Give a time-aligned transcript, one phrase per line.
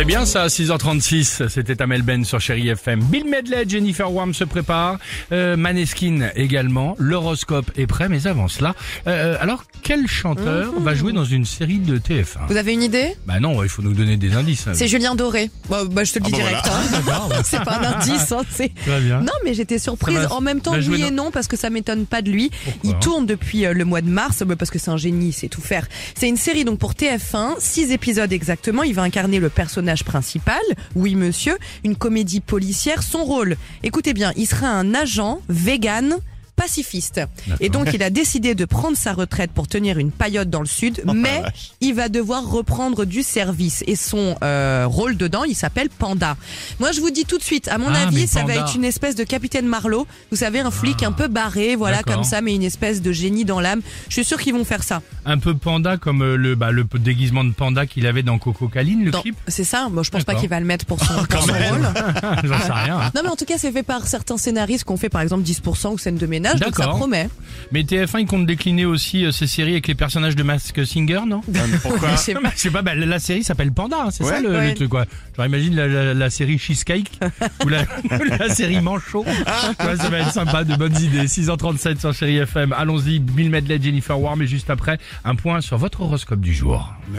[0.00, 3.00] C'est bien ça, 6h36, c'était Amel Ben sur Chéri FM.
[3.02, 4.98] Bill Medley, Jennifer Wham se prépare,
[5.30, 8.74] euh, Maneskin également, l'horoscope est prêt, mais avant cela,
[9.06, 13.14] euh, alors quel chanteur va jouer dans une série de TF1 Vous avez une idée?
[13.26, 14.68] Bah non, il faut nous donner des indices.
[14.72, 15.50] C'est Julien Doré.
[15.68, 16.64] Bah, bah, je te le dis direct.
[16.64, 17.28] hein.
[17.44, 18.32] c'est pas un indice.
[18.32, 19.20] hein, c'est- Très bien.
[19.20, 20.16] Non, mais j'étais surprise.
[20.16, 22.50] Va- en même temps, oui et dans- non, parce que ça m'étonne pas de lui.
[22.64, 22.80] Pourquoi?
[22.84, 25.48] Il tourne depuis euh, le mois de mars, bah, parce que c'est un génie, c'est
[25.48, 25.86] tout faire.
[26.14, 28.82] C'est une série donc pour TF1, six épisodes exactement.
[28.82, 30.60] Il va incarner le personnage principal,
[30.94, 33.02] oui monsieur, une comédie policière.
[33.02, 36.18] Son rôle, écoutez bien, il sera un agent vegan
[36.60, 37.20] pacifiste.
[37.60, 40.66] Et donc il a décidé de prendre sa retraite pour tenir une paillote dans le
[40.66, 41.42] sud, Oh, mais
[41.80, 43.82] il va devoir reprendre du service.
[43.86, 46.36] Et son euh, rôle dedans, il s'appelle Panda.
[46.78, 48.84] Moi je vous dis tout de suite, à mon Ah, avis, ça va être une
[48.84, 50.06] espèce de capitaine Marlowe.
[50.30, 53.44] Vous savez, un flic un peu barré, voilà comme ça, mais une espèce de génie
[53.44, 53.80] dans l'âme.
[54.08, 55.00] Je suis sûr qu'ils vont faire ça.
[55.24, 58.68] Un peu panda comme euh, le, bah, le déguisement de panda qu'il avait dans Coco
[58.68, 59.88] Caline, le Dans- clip C'est ça.
[59.90, 61.88] Bon, je pense pas qu'il va le mettre pour son, pour son rôle.
[62.44, 63.10] J'en sais rien.
[63.14, 65.42] Non, mais en tout cas, c'est fait par certains scénaristes qui ont fait par exemple
[65.44, 66.96] 10% ou scène de ménage, donc ça D'accord.
[66.98, 67.28] promet.
[67.72, 71.20] Mais TF1, il compte décliner aussi euh, ces séries avec les personnages de Mask Singer,
[71.26, 71.40] non?
[71.52, 72.50] Je sais pas.
[72.54, 74.68] Je sais pas, bah, la, la série s'appelle Panda, hein, c'est ça le, Ouais.
[74.70, 75.04] le truc quoi.
[75.36, 77.10] Genre imagine la, la, la série Cheesecake
[77.64, 77.84] ou la,
[78.38, 79.24] la série Manchot.
[79.24, 81.26] Ouais, ça va être sympa, de bonnes idées.
[81.26, 82.72] 6h37 sur Chéri FM.
[82.72, 86.92] Allons-y, Bill Medley, Jennifer Warm et juste après, un point sur votre horoscope du jour.
[87.14, 87.18] 6h,